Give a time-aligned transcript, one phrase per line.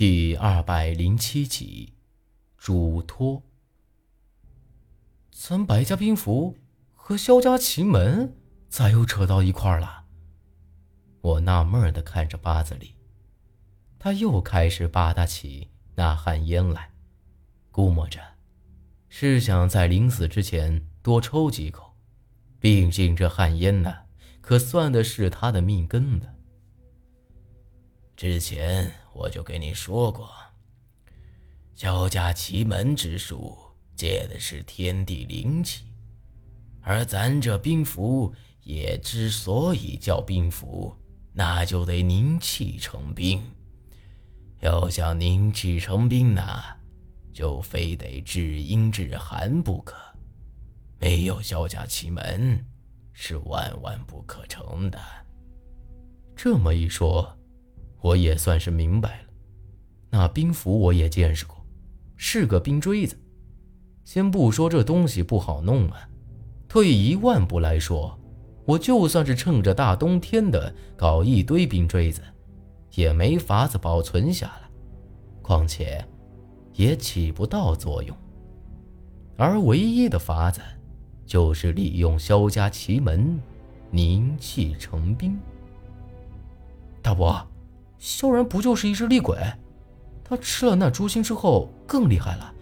[0.00, 1.92] 第二百零七集，
[2.56, 3.42] 嘱托。
[5.30, 6.56] 咱白家兵符
[6.94, 8.34] 和萧家奇门
[8.70, 10.06] 咋又扯到一块了？
[11.20, 12.94] 我纳闷的看着八子里，
[13.98, 16.92] 他又开始吧嗒起那旱烟来，
[17.70, 18.22] 估摸着
[19.10, 21.94] 是想在临死之前多抽几口，
[22.58, 23.94] 毕竟这旱烟呢，
[24.40, 26.36] 可算的是他的命根了。
[28.20, 30.30] 之前我就跟你说过，
[31.74, 33.56] 萧家奇门之术
[33.96, 35.86] 借的是天地灵气，
[36.82, 38.30] 而咱这兵符
[38.62, 40.94] 也之所以叫兵符，
[41.32, 43.42] 那就得凝气成冰。
[44.60, 46.62] 要想凝气成冰呢，
[47.32, 49.96] 就非得至阴至寒不可，
[50.98, 52.62] 没有萧家奇门，
[53.14, 55.00] 是万万不可成的。
[56.36, 57.34] 这么一说。
[58.00, 59.24] 我也算是明白了，
[60.10, 61.56] 那冰符我也见识过，
[62.16, 63.16] 是个冰锥子。
[64.04, 66.08] 先不说这东西不好弄啊，
[66.66, 68.18] 退一万步来说，
[68.64, 72.22] 我就算是趁着大冬天的搞一堆冰锥子，
[72.94, 74.70] 也没法子保存下来，
[75.42, 76.04] 况且
[76.74, 78.16] 也起不到作用。
[79.36, 80.60] 而唯一的法子，
[81.26, 83.38] 就是利用萧家奇门，
[83.90, 85.38] 凝气成冰。
[87.02, 87.46] 大伯。
[88.00, 89.36] 萧然不就是一只厉鬼？
[90.24, 92.54] 他吃了那诛心之后更厉害了，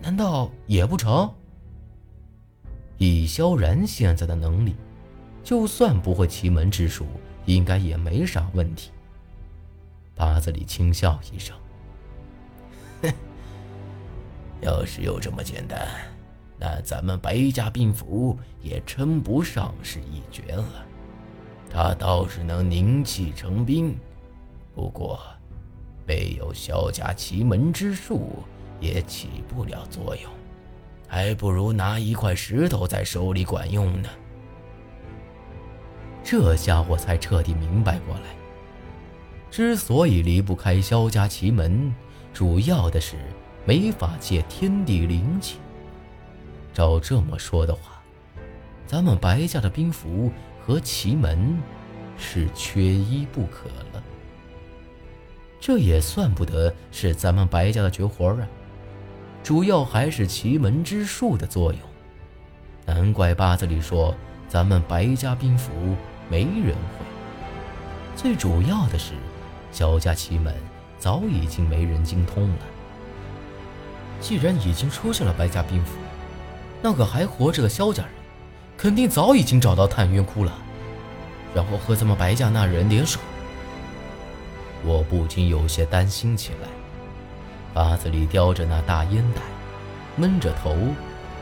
[0.00, 1.30] 难道也不成？
[2.96, 4.76] 以萧然现在的能力，
[5.42, 7.06] 就算不会奇门之术，
[7.44, 8.90] 应该也没啥问题。
[10.14, 11.56] 八子里轻笑一声
[13.02, 13.12] ：“哼，
[14.62, 15.88] 要是有这么简单，
[16.58, 20.86] 那咱们白家兵符也称不上是一绝了。
[21.70, 23.98] 他倒是能凝气成冰。”
[24.78, 25.18] 不过，
[26.06, 28.44] 没有萧家奇门之术，
[28.78, 30.30] 也起不了作用，
[31.08, 34.08] 还不如拿一块石头在手里管用呢。
[36.22, 38.36] 这家伙才彻底明白过来，
[39.50, 41.92] 之所以离不开萧家奇门，
[42.32, 43.16] 主要的是
[43.64, 45.58] 没法借天地灵气。
[46.72, 48.00] 照这么说的话，
[48.86, 50.30] 咱们白家的兵符
[50.64, 51.60] 和奇门
[52.16, 54.04] 是缺一不可了。
[55.60, 58.48] 这也算不得是咱们白家的绝活啊，
[59.42, 61.80] 主要还是奇门之术的作用。
[62.86, 64.14] 难怪八字里说
[64.48, 65.72] 咱们白家兵符
[66.30, 67.04] 没人会。
[68.16, 69.12] 最主要的是，
[69.70, 70.54] 萧家奇门
[70.98, 72.58] 早已经没人精通了。
[74.20, 75.98] 既然已经出现了白家兵符，
[76.80, 78.12] 那个还活着的萧家人，
[78.76, 80.52] 肯定早已经找到探冤窟了，
[81.54, 83.20] 然后和咱们白家那人联手。
[84.84, 86.68] 我不禁有些担心起来。
[87.74, 89.42] 八子里叼着那大烟袋，
[90.16, 90.74] 闷着头，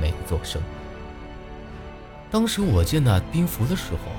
[0.00, 0.62] 没做声。
[2.30, 4.12] 当时我见那兵符的时候，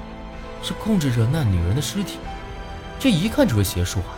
[0.61, 2.17] 是控制着那女人的尸体，
[2.99, 4.17] 这一看就是邪术啊！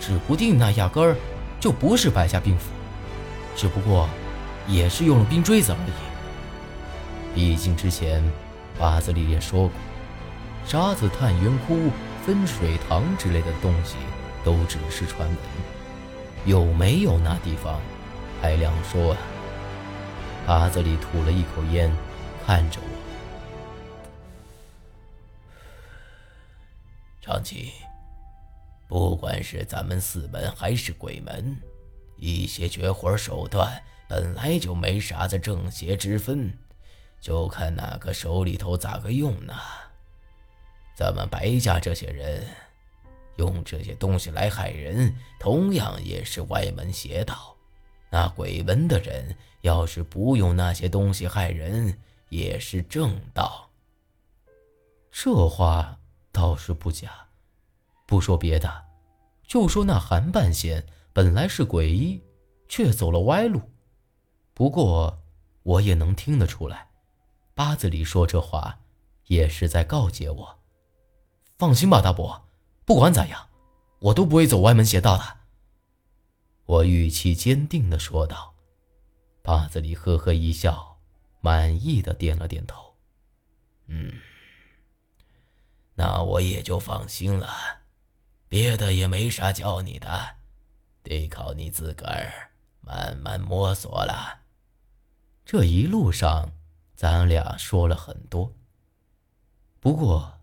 [0.00, 1.16] 指不定那压根儿
[1.60, 2.70] 就不是白家兵符，
[3.56, 4.08] 只不过
[4.66, 7.34] 也是用了冰锥子而已。
[7.34, 8.22] 毕竟之前
[8.78, 9.72] 八子里也说过，
[10.66, 11.90] 沙子探冤窟。
[12.24, 13.96] 分水塘之类的东西
[14.44, 15.38] 都只是传闻，
[16.44, 17.80] 有没有那地方
[18.40, 19.18] 还两说啊。
[20.46, 21.94] 阿子里吐了一口烟，
[22.44, 22.86] 看着我。
[27.20, 27.72] 长崎，
[28.88, 31.56] 不管是咱们四门还是鬼门，
[32.16, 36.52] 一些绝活手段本来就没啥子正邪之分，
[37.20, 39.54] 就看哪个手里头咋个用呢。
[40.96, 42.44] 咱们白家这些人
[43.42, 47.56] 用这些东西来害人，同样也是歪门邪道。
[48.08, 51.98] 那鬼门的人要是不用那些东西害人，
[52.28, 53.68] 也是正道。
[55.10, 55.98] 这话
[56.30, 57.10] 倒是不假。
[58.06, 58.84] 不说别的，
[59.46, 62.22] 就说那韩半仙本来是鬼医，
[62.68, 63.60] 却走了歪路。
[64.54, 65.18] 不过
[65.64, 66.86] 我也能听得出来，
[67.54, 68.78] 八字里说这话
[69.26, 70.58] 也是在告诫我。
[71.58, 72.48] 放心吧，大伯，
[72.84, 73.48] 不管咋样，
[74.00, 75.38] 我都不会走歪门邪道的。
[76.64, 78.54] 我语气坚定的说道。
[79.42, 80.98] 八子里呵呵一笑，
[81.40, 82.94] 满意的点了点头。
[83.86, 84.12] 嗯，
[85.94, 87.48] 那我也就放心了，
[88.48, 90.36] 别的也没啥教你的，
[91.02, 92.50] 得靠你自个儿
[92.80, 94.42] 慢慢摸索了。
[95.44, 96.52] 这一路上，
[96.94, 98.52] 咱俩说了很多，
[99.80, 100.38] 不过。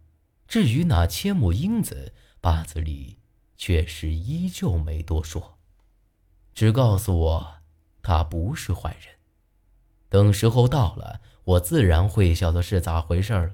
[0.45, 3.19] 至于那千亩英子，八字里
[3.57, 5.57] 却是依旧没多说。
[6.53, 7.55] 只告诉我
[8.01, 9.15] 他不是坏人。
[10.09, 13.51] 等时候到了，我自然会晓得是咋回事了。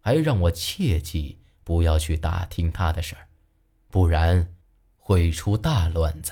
[0.00, 3.26] 还让我切记不要去打听他的事儿，
[3.88, 4.54] 不然
[4.96, 6.30] 会出大乱子。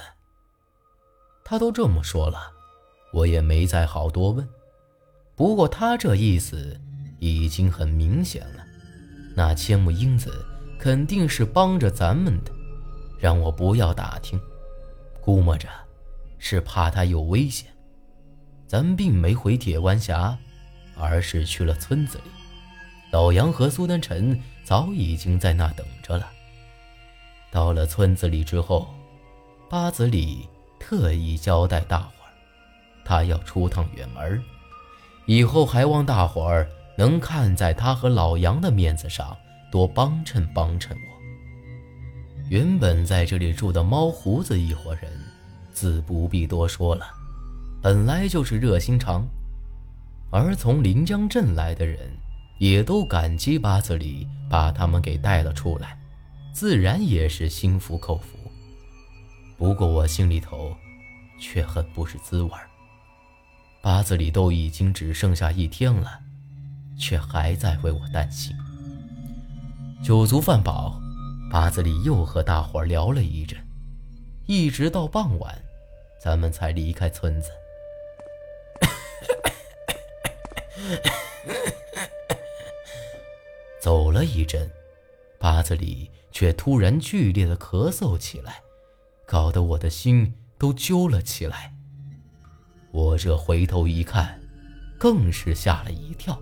[1.44, 2.52] 他都这么说了，
[3.14, 4.46] 我也没再好多问。
[5.34, 6.78] 不过他这意思
[7.18, 8.64] 已经很明显了，
[9.34, 10.44] 那千木英子
[10.82, 12.50] 肯定是帮着咱们的，
[13.16, 14.40] 让我不要打听。
[15.20, 15.68] 估摸着
[16.40, 17.70] 是怕他有危险。
[18.66, 20.36] 咱并没回铁湾峡，
[20.96, 22.24] 而是去了村子里。
[23.12, 26.28] 老杨和苏丹臣早已经在那等着了。
[27.52, 28.92] 到了村子里之后，
[29.70, 30.48] 八子里
[30.80, 32.34] 特意交代大伙儿，
[33.04, 34.42] 他要出趟远门，
[35.26, 36.68] 以后还望大伙儿
[36.98, 39.36] 能看在他和老杨的面子上，
[39.72, 42.48] 多帮衬帮衬我。
[42.48, 45.10] 原本在这里住的猫胡子一伙人，
[45.72, 47.06] 自不必多说了，
[47.82, 49.26] 本来就是热心肠，
[50.30, 51.98] 而从临江镇来的人。
[52.58, 55.98] 也都感激八子里把他们给带了出来，
[56.52, 58.38] 自然也是心服口服。
[59.56, 60.72] 不过我心里头
[61.40, 62.50] 却很不是滋味
[63.80, 66.20] 八子里都已经只剩下一天了，
[66.96, 68.54] 却还在为我担心。
[70.02, 71.00] 酒足饭饱，
[71.48, 73.56] 八子里又和大伙聊了一阵，
[74.46, 75.56] 一直到傍晚，
[76.20, 77.52] 咱们才离开村子。
[83.80, 84.68] 走了一阵，
[85.38, 88.60] 八子里却突然剧烈的咳嗽起来，
[89.24, 91.72] 搞得我的心都揪了起来。
[92.90, 94.42] 我这回头一看，
[94.98, 96.36] 更是吓了一跳。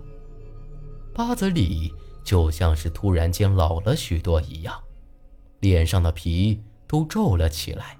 [1.13, 4.81] 八子里就像是突然间老了许多一样，
[5.59, 7.97] 脸上的皮都皱了起来，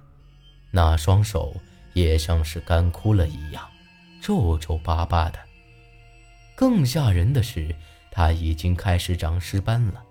[0.71, 1.55] 那双手
[1.93, 3.67] 也像是干枯了一样，
[4.21, 5.39] 皱皱巴巴的。
[6.55, 7.75] 更吓人的是。
[8.13, 10.03] 他已经开始长尸斑了。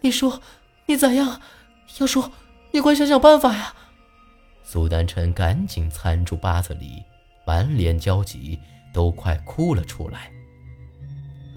[0.00, 0.42] 你说，
[0.86, 1.40] 你咋样？
[2.00, 2.32] 要说，
[2.72, 3.72] 你快想想办法呀！
[4.64, 7.00] 苏丹臣赶紧搀住八子里，
[7.46, 8.58] 满脸焦急，
[8.92, 10.32] 都快哭了出来。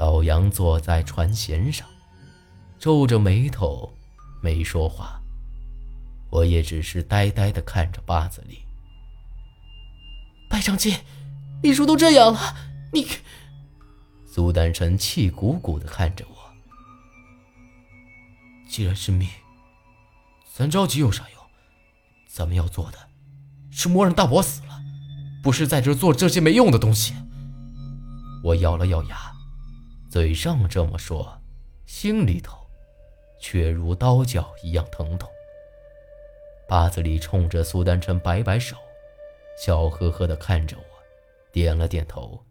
[0.04, 1.88] 老杨坐在船舷上，
[2.78, 3.90] 皱着眉头，
[4.42, 5.18] 没说话。
[6.30, 8.66] 我也只是呆呆地看着八子里。
[10.50, 10.98] 白长进，
[11.62, 12.54] 李叔都这样了，
[12.92, 13.08] 你……
[14.26, 16.36] 苏丹臣气鼓鼓地看着我。
[18.68, 19.30] 既然是命，
[20.54, 21.42] 咱着急有啥用？
[22.28, 22.98] 咱们要做的，
[23.72, 24.82] 是莫让大伯死了，
[25.42, 27.14] 不是在这做这些没用的东西。
[28.44, 29.33] 我咬了咬牙，
[30.14, 31.42] 嘴上这么说，
[31.88, 32.56] 心里头
[33.40, 35.28] 却如刀绞一样疼痛。
[36.68, 38.78] 八子里冲着苏丹臣摆摆手，
[39.58, 40.84] 笑呵呵地看着我，
[41.52, 42.46] 点了点头。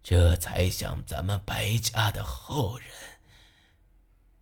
[0.00, 2.86] 这才像咱们白家的后人。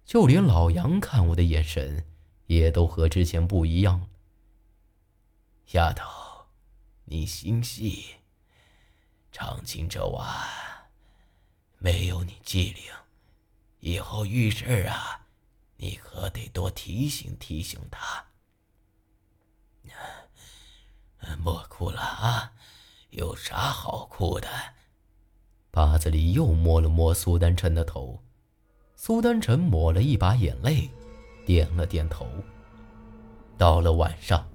[0.04, 2.04] 就连老杨看我的眼神，
[2.44, 4.08] 也都和之前不一样了。
[5.70, 6.04] 丫头，
[7.06, 8.16] 你心细，
[9.32, 10.46] 长青这娃
[11.84, 12.84] 没有你机灵，
[13.80, 15.26] 以后遇事啊，
[15.76, 18.24] 你可得多提醒提醒他。
[21.42, 22.52] 莫哭了啊，
[23.10, 24.48] 有啥好哭的？
[25.70, 28.24] 八子里又摸了摸苏丹臣的头，
[28.96, 30.90] 苏丹臣抹了一把眼泪，
[31.44, 32.26] 点了点头。
[33.58, 34.50] 到了晚上，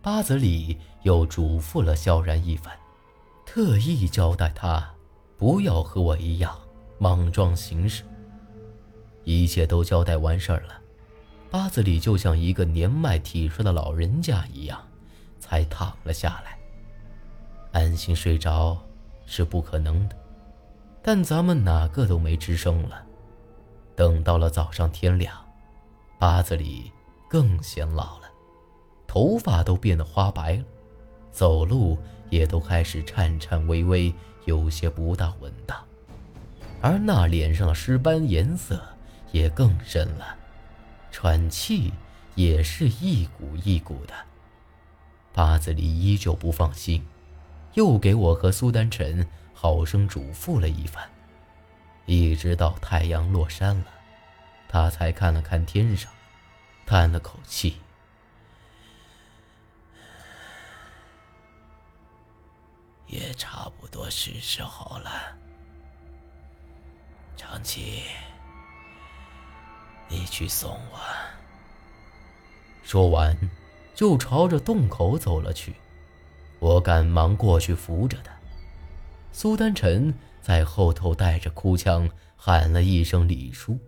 [0.00, 2.78] 八子里又嘱咐了萧然一番，
[3.44, 4.94] 特意交代他
[5.36, 6.58] 不要和我一样
[6.98, 8.02] 莽撞行事。
[9.24, 10.80] 一切都交代完事儿了，
[11.50, 14.80] 八子里就像一个年迈体衰的老人家一样，
[15.38, 16.58] 才躺了下来。
[17.72, 18.78] 安心睡着
[19.26, 20.16] 是不可能的。
[21.02, 23.04] 但咱们哪个都没吱声了。
[23.94, 25.34] 等到了早上天亮，
[26.18, 26.90] 八子里
[27.30, 28.28] 更显老了，
[29.06, 30.64] 头发都变得花白了，
[31.30, 31.96] 走路
[32.28, 34.12] 也都开始颤颤巍巍，
[34.46, 35.84] 有些不大稳当。
[36.80, 38.82] 而那脸上的尸斑颜色
[39.30, 40.36] 也更深了，
[41.10, 41.92] 喘气
[42.34, 44.14] 也是一股一股的。
[45.34, 47.06] 八子里依旧不放心，
[47.74, 49.28] 又给我和苏丹臣。
[49.58, 51.10] 好生嘱咐了一番，
[52.04, 53.86] 一直到太阳落山了，
[54.68, 56.12] 他才看了看天上，
[56.84, 57.78] 叹了口气
[63.08, 63.55] ：“也差
[64.10, 65.10] 是时候了。”
[67.36, 68.02] 长期，
[70.08, 70.98] 你去送我。
[72.82, 73.36] 说完，
[73.94, 75.74] 就朝着洞口走了去。
[76.58, 78.32] 我赶忙过去扶着他。
[79.32, 83.78] 苏丹臣在后头带着哭腔喊了一声“李叔”，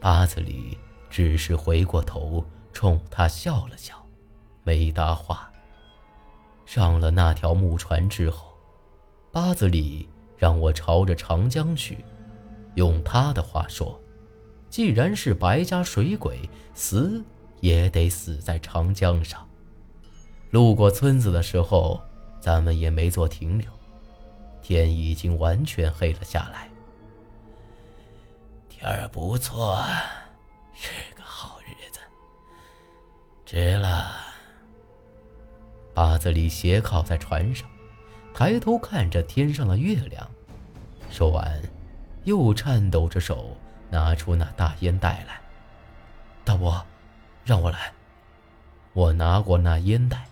[0.00, 0.76] 八子里
[1.08, 4.04] 只是回过头冲他笑了笑，
[4.64, 5.50] 没搭话。
[6.66, 8.47] 上了那条木船之后，
[9.30, 12.04] 八子里让我朝着长江去。
[12.74, 14.00] 用他的话说
[14.70, 17.22] ：“既然是白家水鬼，死
[17.60, 19.46] 也得死在长江上。”
[20.50, 22.00] 路过村子的时候，
[22.40, 23.70] 咱们也没做停留，
[24.62, 26.70] 天已经完全黑了下来。
[28.68, 29.82] 天儿不错，
[30.72, 31.98] 是个好日子。
[33.44, 34.12] 值了。
[35.92, 37.68] 八子里斜靠在船上，
[38.38, 40.30] 抬头看着天上的月亮，
[41.10, 41.60] 说完，
[42.22, 43.56] 又颤抖着手
[43.90, 45.40] 拿出那大烟袋来。
[46.44, 46.86] 大伯，
[47.44, 47.92] 让我来。
[48.92, 50.24] 我拿过那烟袋。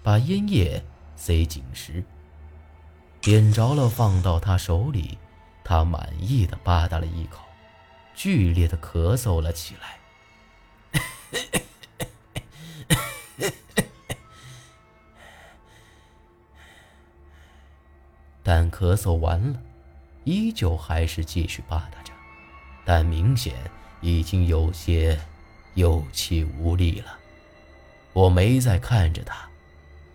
[0.00, 0.80] 把烟叶
[1.16, 2.04] 塞紧实，
[3.20, 5.18] 点着了，放到他手里。
[5.64, 7.40] 他满意的吧嗒了一口，
[8.14, 9.98] 剧烈的咳嗽了起来。
[18.50, 19.62] 但咳嗽完了，
[20.24, 22.12] 依旧还是继续吧嗒着，
[22.84, 23.54] 但明显
[24.00, 25.16] 已经有些
[25.74, 27.16] 有气无力了。
[28.12, 29.48] 我没再看着他。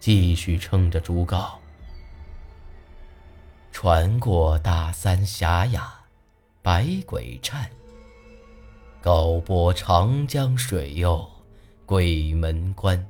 [0.01, 1.53] 继续撑着竹篙，
[3.71, 6.01] 船过大三峡呀，
[6.61, 7.71] 百鬼颤。
[9.01, 11.25] 高波长江水哟，
[11.85, 13.07] 鬼门关。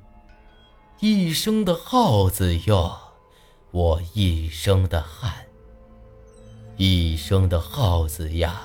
[1.00, 2.96] 一声的号子哟，
[3.76, 5.34] 我一生的汗。
[6.78, 8.62] 一生的耗子呀，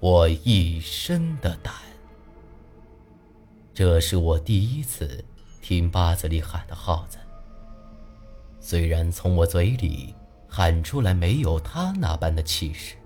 [0.00, 1.72] 我一身的胆。
[3.72, 5.24] 这是我第一次
[5.62, 7.16] 听八子里喊的号子。
[8.58, 10.12] 虽然从我嘴里
[10.48, 12.96] 喊出来没有他那般的气势，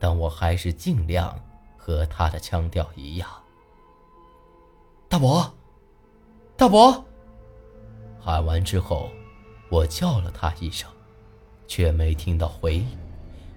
[0.00, 1.40] 但我还是尽量
[1.76, 3.30] 和他的腔调一样。
[5.08, 5.48] 大伯，
[6.56, 7.04] 大伯！
[8.18, 9.08] 喊完之后，
[9.68, 10.90] 我叫了他一声，
[11.66, 12.98] 却没听到回应，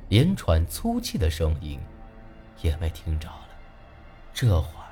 [0.10, 1.80] 连喘粗气的声音
[2.62, 3.48] 也没听着了。
[4.34, 4.88] 这会儿，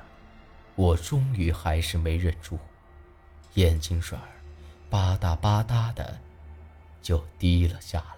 [0.76, 2.58] 我终于还是没忍住，
[3.54, 4.28] 眼睛水儿
[4.88, 6.18] 吧嗒吧嗒的。
[7.00, 8.04] 就滴了下